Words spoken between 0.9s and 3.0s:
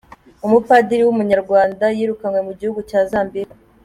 w’umunyarwanda yirukanwe mu gihugu cya